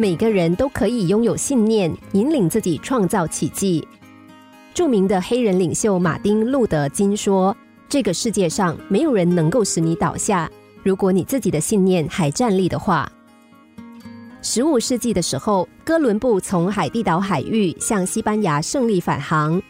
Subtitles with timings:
[0.00, 3.84] 每个人都可以拥有信念，引领自己创造奇迹。
[4.72, 7.54] 著名的黑人领袖马丁·路德·金说
[7.90, 10.48] ：“这个世界上没有人能够使你倒下，
[10.84, 13.10] 如果你自己的信念还站立的话。”
[14.40, 19.60] 十五世纪的时候，哥伦布从海地岛海域向西班牙胜利返航。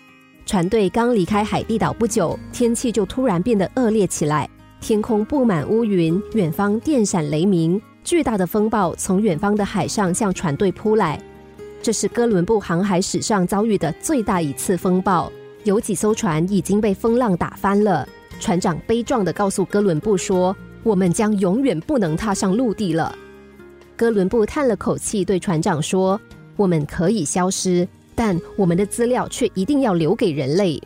[0.45, 4.47] 船队刚离开海地岛不久，天气就突然变得恶劣起来，
[4.79, 11.21] 天空布满乌云，远方电闪雷鸣，巨大的风暴从远方的海上向船队扑来。
[11.83, 15.31] 这是哥伦布航海史上遭遇的最大一次风暴，
[15.65, 18.09] 有几艘船已经被风浪打翻了。
[18.41, 23.15] 船长悲壮地告诉哥伦布说：“我们将永远不能踏上陆地了。”
[23.95, 26.19] 哥伦布叹了口气，对船长说
[26.57, 30.83] ：“我们可以消失，但我们的资料却一定要留给人类。”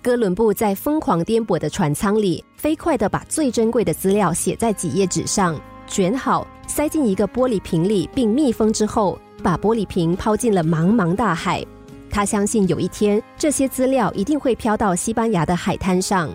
[0.00, 5.54] 哥伦布在疯狂颠簸的船舱里，飞快地把最珍贵的资料写在几页纸上，
[5.90, 11.66] 卷好，塞进一个玻璃瓶里，并密封之后，把玻璃瓶抛进了茫茫大海。
[12.08, 16.32] 他相信有一天，这些资料一定会飘到西班牙的海滩上，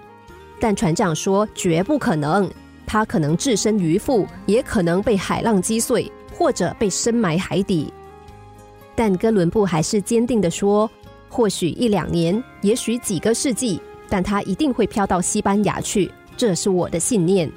[0.59, 2.51] 但船长说绝不可能。
[2.85, 7.91] 他可能置身鱼腹，也可能被海浪击碎，或者被深埋海底。
[8.93, 10.89] 但哥伦布还是坚定地说
[11.29, 16.11] ：“或许一两年，也许几个世纪，但他一定会飘到西班牙去。
[16.35, 17.49] 这是我的信念。”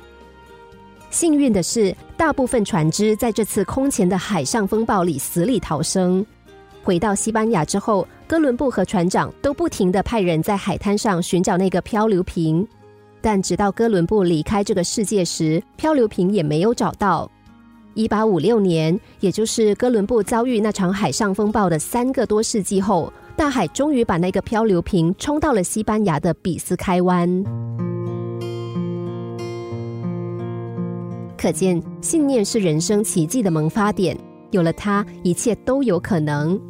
[1.19, 6.25] 幸运的是，大部分船只在这次空前的海上风暴里死里逃生。
[6.85, 12.65] 回到西班牙之后，哥伦布和船长都不停地派人在海滩上寻找那个漂流瓶。
[13.21, 17.29] 但直到哥伦布离开这个世界时，漂流瓶也没有找到。
[17.95, 27.98] 一八五六年，也就是哥伦布遭遇那场海上风暴的三个多世纪后，大海终于把那个漂流瓶冲到了西班牙的比斯开湾。
[31.39, 34.19] 可见，信念是人生奇迹的萌发点，
[34.51, 36.61] 有了它，一切都有可能。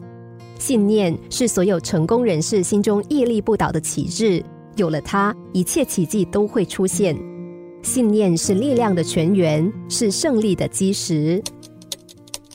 [0.58, 4.44] 信念是所有成功人士心中屹立不倒的旗帜。
[4.76, 7.18] 有了它，一切奇迹都会出现。
[7.82, 11.42] 信念是力量的泉源，是胜利的基石。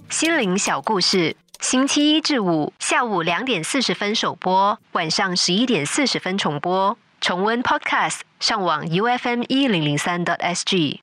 [0.09, 6.95] 心灵小故事，星期一至五下午两点四十分首播，晚上十一点四十分重播。
[7.19, 11.01] 重温 Podcast，上网 U F M 一零零三 t S G。